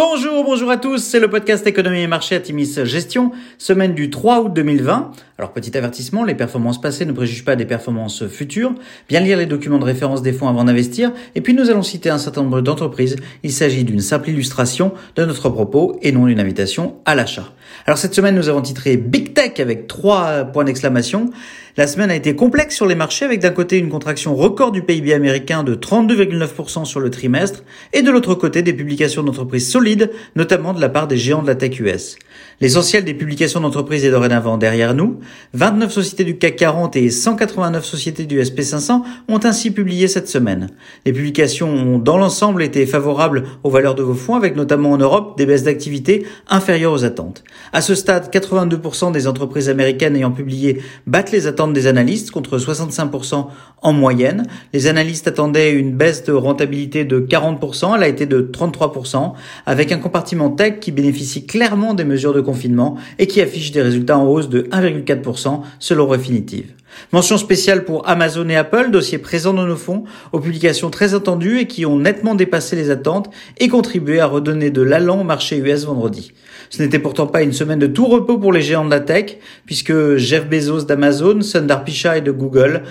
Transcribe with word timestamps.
Bonjour, 0.00 0.44
bonjour 0.44 0.70
à 0.70 0.76
tous, 0.76 0.98
c'est 0.98 1.18
le 1.18 1.28
podcast 1.28 1.66
Économie 1.66 2.02
et 2.02 2.06
Marché 2.06 2.36
à 2.36 2.38
Timis 2.38 2.72
Gestion, 2.84 3.32
semaine 3.58 3.94
du 3.94 4.10
3 4.10 4.42
août 4.42 4.52
2020. 4.54 5.10
Alors 5.38 5.52
petit 5.52 5.76
avertissement, 5.76 6.22
les 6.22 6.36
performances 6.36 6.80
passées 6.80 7.04
ne 7.04 7.10
préjugent 7.10 7.44
pas 7.44 7.56
des 7.56 7.64
performances 7.64 8.28
futures. 8.28 8.74
Bien 9.08 9.18
lire 9.18 9.36
les 9.36 9.46
documents 9.46 9.80
de 9.80 9.84
référence 9.84 10.22
des 10.22 10.32
fonds 10.32 10.46
avant 10.46 10.62
d'investir. 10.62 11.10
Et 11.34 11.40
puis 11.40 11.52
nous 11.52 11.68
allons 11.68 11.82
citer 11.82 12.10
un 12.10 12.18
certain 12.18 12.44
nombre 12.44 12.60
d'entreprises. 12.60 13.16
Il 13.42 13.50
s'agit 13.50 13.82
d'une 13.82 13.98
simple 13.98 14.30
illustration 14.30 14.92
de 15.16 15.24
notre 15.24 15.48
propos 15.48 15.98
et 16.00 16.12
non 16.12 16.26
d'une 16.26 16.38
invitation 16.38 16.94
à 17.04 17.16
l'achat. 17.16 17.52
Alors 17.84 17.98
cette 17.98 18.14
semaine 18.14 18.36
nous 18.36 18.48
avons 18.48 18.62
titré 18.62 18.96
Big 18.96 19.34
Tech 19.34 19.58
avec 19.58 19.88
trois 19.88 20.44
points 20.44 20.62
d'exclamation. 20.62 21.30
La 21.78 21.86
semaine 21.86 22.10
a 22.10 22.16
été 22.16 22.34
complexe 22.34 22.74
sur 22.74 22.86
les 22.86 22.96
marchés 22.96 23.24
avec 23.24 23.38
d'un 23.38 23.52
côté 23.52 23.78
une 23.78 23.88
contraction 23.88 24.34
record 24.34 24.72
du 24.72 24.82
PIB 24.82 25.14
américain 25.14 25.62
de 25.62 25.76
32,9% 25.76 26.84
sur 26.84 26.98
le 26.98 27.08
trimestre 27.08 27.62
et 27.92 28.02
de 28.02 28.10
l'autre 28.10 28.34
côté 28.34 28.62
des 28.62 28.72
publications 28.72 29.22
d'entreprises 29.22 29.70
solides, 29.70 30.10
notamment 30.34 30.72
de 30.72 30.80
la 30.80 30.88
part 30.88 31.06
des 31.06 31.16
géants 31.16 31.40
de 31.40 31.46
la 31.46 31.54
tech 31.54 31.78
US. 31.78 32.16
L'essentiel 32.60 33.04
des 33.04 33.14
publications 33.14 33.60
d'entreprises 33.60 34.04
est 34.04 34.10
dorénavant 34.10 34.58
derrière 34.58 34.92
nous. 34.92 35.20
29 35.54 35.92
sociétés 35.92 36.24
du 36.24 36.36
CAC 36.36 36.56
40 36.56 36.96
et 36.96 37.10
189 37.10 37.84
sociétés 37.84 38.26
du 38.26 38.40
SP500 38.40 39.02
ont 39.28 39.40
ainsi 39.44 39.70
publié 39.70 40.08
cette 40.08 40.28
semaine. 40.28 40.70
Les 41.06 41.12
publications 41.12 41.68
ont 41.68 41.98
dans 42.00 42.18
l'ensemble 42.18 42.64
été 42.64 42.84
favorables 42.86 43.44
aux 43.62 43.70
valeurs 43.70 43.94
de 43.94 44.02
vos 44.02 44.14
fonds 44.14 44.34
avec 44.34 44.56
notamment 44.56 44.90
en 44.90 44.98
Europe 44.98 45.38
des 45.38 45.46
baisses 45.46 45.62
d'activité 45.62 46.26
inférieures 46.48 46.92
aux 46.92 47.04
attentes. 47.04 47.44
À 47.72 47.80
ce 47.82 47.94
stade, 47.94 48.34
82% 48.34 49.12
des 49.12 49.28
entreprises 49.28 49.68
américaines 49.68 50.16
ayant 50.16 50.32
publié 50.32 50.82
battent 51.06 51.30
les 51.30 51.46
attentes 51.46 51.67
des 51.72 51.86
analystes 51.86 52.30
contre 52.30 52.58
65% 52.58 53.46
en 53.82 53.92
moyenne. 53.92 54.44
Les 54.72 54.86
analystes 54.86 55.28
attendaient 55.28 55.72
une 55.72 55.96
baisse 55.96 56.24
de 56.24 56.32
rentabilité 56.32 57.04
de 57.04 57.20
40%, 57.20 57.96
elle 57.96 58.02
a 58.02 58.08
été 58.08 58.26
de 58.26 58.40
33%, 58.40 59.32
avec 59.66 59.92
un 59.92 59.98
compartiment 59.98 60.50
tech 60.50 60.80
qui 60.80 60.92
bénéficie 60.92 61.46
clairement 61.46 61.94
des 61.94 62.04
mesures 62.04 62.34
de 62.34 62.40
confinement 62.40 62.96
et 63.18 63.26
qui 63.26 63.40
affiche 63.40 63.72
des 63.72 63.82
résultats 63.82 64.18
en 64.18 64.26
hausse 64.26 64.48
de 64.48 64.62
1,4% 64.62 65.60
selon 65.78 66.06
Refinitiv. 66.06 66.77
Mention 67.12 67.38
spéciale 67.38 67.84
pour 67.84 68.08
Amazon 68.08 68.48
et 68.48 68.56
Apple, 68.56 68.90
dossiers 68.90 69.18
présents 69.18 69.54
dans 69.54 69.66
nos 69.66 69.76
fonds, 69.76 70.04
aux 70.32 70.40
publications 70.40 70.90
très 70.90 71.14
attendues 71.14 71.60
et 71.60 71.66
qui 71.66 71.86
ont 71.86 71.98
nettement 71.98 72.34
dépassé 72.34 72.76
les 72.76 72.90
attentes 72.90 73.30
et 73.58 73.68
contribué 73.68 74.20
à 74.20 74.26
redonner 74.26 74.70
de 74.70 74.82
l'allant 74.82 75.20
au 75.20 75.24
marché 75.24 75.58
US 75.58 75.84
vendredi. 75.84 76.32
Ce 76.70 76.82
n'était 76.82 76.98
pourtant 76.98 77.26
pas 77.26 77.42
une 77.42 77.52
semaine 77.52 77.78
de 77.78 77.86
tout 77.86 78.06
repos 78.06 78.38
pour 78.38 78.52
les 78.52 78.62
géants 78.62 78.84
de 78.84 78.90
la 78.90 79.00
tech, 79.00 79.38
puisque 79.64 80.16
Jeff 80.16 80.48
Bezos 80.48 80.82
d'Amazon, 80.82 81.40
Sundar 81.40 81.84
Pichai 81.84 82.20
de 82.20 82.30
Google, 82.30 82.82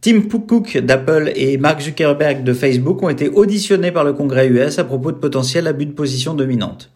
Tim 0.00 0.22
Cook 0.22 0.78
d'Apple 0.78 1.32
et 1.34 1.58
Mark 1.58 1.80
Zuckerberg 1.80 2.44
de 2.44 2.52
Facebook 2.52 3.02
ont 3.02 3.08
été 3.08 3.28
auditionnés 3.28 3.90
par 3.90 4.04
le 4.04 4.12
Congrès 4.12 4.46
US 4.48 4.78
à 4.78 4.84
propos 4.84 5.10
de 5.10 5.16
potentiels 5.16 5.66
abus 5.66 5.86
de 5.86 5.92
position 5.92 6.34
dominante. 6.34 6.90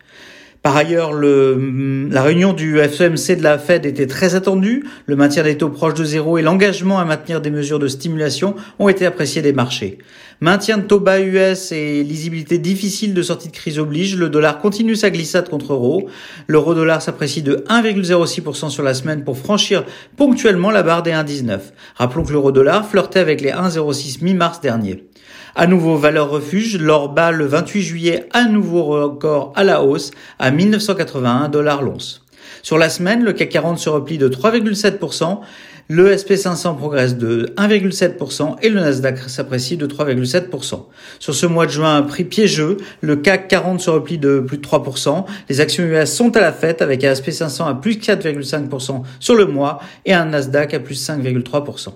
Par 0.63 0.77
ailleurs, 0.77 1.13
le, 1.13 2.09
la 2.09 2.23
réunion 2.23 2.53
du 2.53 2.79
FOMC 2.79 3.37
de 3.37 3.43
la 3.43 3.59
Fed 3.59 3.85
était 3.85 4.07
très 4.07 4.37
attendue. 4.37 4.85
Le 5.07 5.17
maintien 5.17 5.43
des 5.43 5.59
taux 5.59 5.71
proches 5.71 5.95
de 5.95 6.05
zéro 6.05 6.39
et 6.39 6.43
l'engagement 6.43 7.01
à 7.01 7.05
maintenir 7.05 7.41
des 7.41 7.51
mesures 7.51 7.81
de 7.81 7.89
stimulation 7.89 8.55
ont 8.79 8.89
été 8.89 9.05
appréciés 9.05 9.43
des 9.43 9.53
marchés. 9.53 9.99
Maintien 10.41 10.79
de 10.79 10.83
taux 10.83 11.01
bas 11.01 11.21
US 11.21 11.73
et 11.73 12.05
lisibilité 12.05 12.59
difficile 12.59 13.13
de 13.13 13.23
sortie 13.23 13.49
de 13.49 13.53
crise 13.53 13.81
oblige, 13.81 14.17
le 14.17 14.29
dollar 14.29 14.61
continue 14.61 14.95
sa 14.95 15.11
glissade 15.11 15.49
contre 15.49 15.73
euro. 15.73 16.09
L'euro 16.47 16.75
dollar 16.75 17.03
s'apprécie 17.03 17.43
de 17.43 17.65
1,06% 17.69 18.71
sur 18.71 18.83
la 18.85 18.95
semaine 18.95 19.25
pour 19.25 19.39
franchir 19.39 19.85
ponctuellement 20.17 20.71
la 20.71 20.85
barre 20.85 21.03
des 21.03 21.11
1,19. 21.11 21.59
Rappelons 21.97 22.25
que 22.25 22.33
l'euro 22.33 22.53
dollar 22.53 22.89
flirtait 22.89 23.21
avec 23.21 23.41
les 23.41 23.51
1,06 23.51 24.23
mi-mars 24.23 24.61
dernier. 24.61 25.09
À 25.55 25.67
nouveau 25.67 25.97
valeur 25.97 26.31
refuge, 26.31 26.79
l'or 26.79 27.11
bat 27.11 27.31
le 27.31 27.45
28 27.47 27.83
juillet 27.83 28.29
à 28.33 28.45
nouveau 28.45 28.85
record 28.85 29.53
à 29.55 29.65
la 29.65 29.83
hausse 29.83 30.11
à 30.39 30.51
1981 30.51 31.49
dollars 31.49 31.83
l'once. 31.83 32.23
Sur 32.63 32.79
la 32.79 32.89
semaine, 32.89 33.25
le 33.25 33.33
CAC 33.33 33.51
40 33.51 33.79
se 33.79 33.89
replie 33.89 34.19
de 34.19 34.29
3,7%, 34.29 35.41
le 35.89 36.15
SP500 36.15 36.77
progresse 36.77 37.17
de 37.17 37.53
1,7% 37.57 38.57
et 38.63 38.69
le 38.69 38.81
Nasdaq 38.81 39.19
s'apprécie 39.29 39.77
de 39.77 39.87
3,7%. 39.87 40.87
Sur 41.19 41.35
ce 41.35 41.47
mois 41.47 41.67
de 41.67 41.73
juin, 41.73 42.01
prix 42.03 42.25
piégeux, 42.25 42.77
le 43.01 43.17
CAC 43.17 43.49
40 43.49 43.81
se 43.81 43.91
replie 43.91 44.19
de 44.19 44.41
plus 44.41 44.59
de 44.59 44.67
3%. 44.67 45.25
Les 45.49 45.61
actions 45.61 45.85
US 45.85 46.11
sont 46.11 46.35
à 46.37 46.41
la 46.41 46.53
fête 46.53 46.83
avec 46.83 47.05
un 47.05 47.13
SP500 47.13 47.69
à 47.69 47.75
plus 47.75 47.97
4,5% 47.97 49.03
sur 49.21 49.35
le 49.35 49.47
mois 49.47 49.81
et 50.07 50.15
un 50.15 50.27
Nasdaq 50.27 50.73
à 50.73 50.81
plus 50.81 51.07
5,3%. 51.07 51.89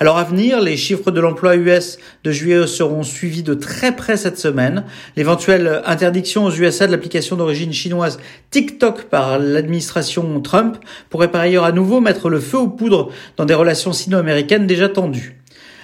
Alors 0.00 0.18
à 0.18 0.24
venir, 0.24 0.60
les 0.60 0.76
chiffres 0.76 1.10
de 1.10 1.20
l'emploi 1.20 1.56
US 1.56 1.98
de 2.24 2.30
juillet 2.30 2.66
seront 2.66 3.02
suivis 3.02 3.42
de 3.42 3.54
très 3.54 3.94
près 3.94 4.16
cette 4.16 4.38
semaine. 4.38 4.84
L'éventuelle 5.16 5.82
interdiction 5.84 6.44
aux 6.44 6.52
USA 6.52 6.86
de 6.86 6.92
l'application 6.92 7.36
d'origine 7.36 7.72
chinoise 7.72 8.18
TikTok 8.50 9.04
par 9.04 9.38
l'administration 9.38 10.40
Trump 10.40 10.76
pourrait 11.10 11.30
par 11.30 11.40
ailleurs 11.40 11.64
à 11.64 11.72
nouveau 11.72 12.00
mettre 12.00 12.28
le 12.28 12.40
feu 12.40 12.58
aux 12.58 12.68
poudres 12.68 13.10
dans 13.36 13.44
des 13.44 13.54
relations 13.54 13.92
sino-américaines 13.92 14.66
déjà 14.66 14.88
tendues. 14.88 15.37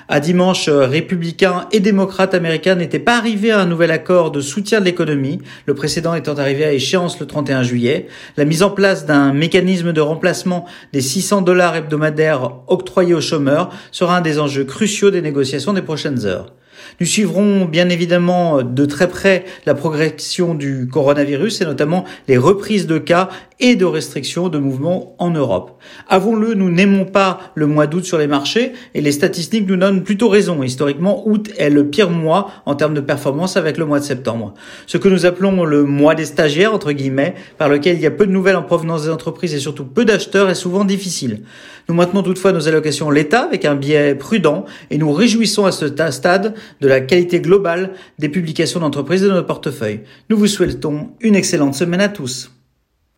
À 0.07 0.21
dimanche, 0.21 0.69
euh, 0.69 0.85
républicains 0.85 1.67
et 1.73 1.81
démocrates 1.81 2.35
américains 2.35 2.75
n'étaient 2.75 2.99
pas 2.99 3.17
arrivés 3.17 3.53
à 3.53 3.61
un 3.61 3.65
nouvel 3.65 3.91
accord 3.91 4.31
de 4.31 4.43
soutien 4.43 4.81
de 4.81 4.85
l'économie, 4.85 5.39
le 5.65 5.73
précédent 5.73 6.15
étant 6.15 6.35
arrivé 6.35 6.63
à 6.63 6.73
échéance 6.73 7.19
le 7.21 7.27
31 7.27 7.63
juillet. 7.63 8.09
La 8.37 8.45
mise 8.45 8.63
en 8.63 8.71
place 8.71 9.07
d'un 9.07 9.33
mécanisme 9.33 9.95
de 9.95 10.03
remplacement 10.03 10.67
des 10.93 11.01
600 11.01 11.41
dollars 11.41 11.77
hebdomadaires 11.77 12.51
octroyés 12.67 13.15
aux 13.15 13.23
chômeurs 13.23 13.71
sera 13.93 14.19
un 14.19 14.21
des 14.21 14.39
enjeux 14.39 14.65
cruciaux 14.65 15.11
des 15.11 15.23
négociations 15.23 15.73
des 15.73 15.81
prochaines 15.81 16.27
heures. 16.27 16.53
Nous 17.01 17.07
suivrons 17.07 17.65
bien 17.65 17.89
évidemment 17.89 18.63
de 18.63 18.85
très 18.85 19.09
près 19.09 19.45
la 19.65 19.75
progression 19.75 20.55
du 20.55 20.87
coronavirus 20.87 21.63
et 21.63 21.65
notamment 21.65 22.05
les 22.29 22.37
reprises 22.37 22.87
de 22.87 22.99
cas 22.99 23.31
et 23.61 23.77
de 23.77 23.85
restrictions 23.85 24.49
de 24.49 24.59
mouvements 24.59 25.15
en 25.19 25.31
Europe. 25.31 25.81
Avons-le, 26.09 26.55
nous 26.55 26.71
n'aimons 26.71 27.05
pas 27.05 27.41
le 27.55 27.67
mois 27.67 27.87
d'août 27.87 28.05
sur 28.05 28.19
les 28.19 28.27
marchés 28.27 28.73
et 28.95 29.01
les 29.01 29.13
statistiques 29.13 29.69
nous 29.69 29.77
donnent 29.77 30.03
plutôt 30.03 30.29
raison. 30.29 30.63
Historiquement, 30.63 31.27
août 31.27 31.51
est 31.57 31.71
le 31.71 31.87
pire 31.87 32.11
mois 32.11 32.51
en 32.67 32.75
termes 32.75 32.95
de 32.95 33.01
performance 33.01 33.57
avec 33.57 33.79
le 33.79 33.85
mois 33.85 34.01
de 34.01 34.05
septembre. 34.05 34.55
Ce 34.87 34.99
que 34.99 35.09
nous 35.09 35.27
appelons 35.27 35.65
le 35.65 35.85
mois 35.85 36.15
des 36.15 36.25
stagiaires, 36.25 36.75
entre 36.75 36.93
guillemets, 36.93 37.35
par 37.59 37.69
lequel 37.69 37.97
il 37.97 38.03
y 38.03 38.07
a 38.07 38.11
peu 38.11 38.27
de 38.27 38.33
nouvelles 38.33 38.57
en 38.57 38.63
provenance 38.63 39.05
des 39.05 39.11
entreprises 39.11 39.55
et 39.55 39.61
surtout 39.61 39.85
peu 39.85 40.05
d'acheteurs 40.05 40.51
est 40.51 40.55
souvent 40.55 40.85
difficile. 40.85 41.43
Nous 41.89 41.95
maintenons 41.95 42.23
toutefois 42.23 42.53
nos 42.53 42.67
allocations 42.67 43.11
l'État 43.11 43.43
avec 43.43 43.65
un 43.65 43.75
biais 43.75 44.15
prudent 44.15 44.65
et 44.91 44.99
nous 44.99 45.13
réjouissons 45.13 45.67
à 45.67 45.73
ce 45.73 45.89
stade 46.11 46.55
de 46.81 46.89
la 46.89 47.01
qualité 47.01 47.41
globale 47.41 47.93
des 48.19 48.29
publications 48.29 48.81
d'entreprises 48.81 49.23
de 49.23 49.29
notre 49.29 49.47
portefeuille. 49.47 50.01
Nous 50.31 50.37
vous 50.37 50.47
souhaitons 50.47 51.11
une 51.21 51.37
excellente 51.37 51.75
semaine 51.75 52.01
à 52.01 52.09
tous. 52.09 52.54